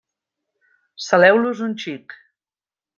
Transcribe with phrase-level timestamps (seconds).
[1.09, 2.21] Saleu-los un xic.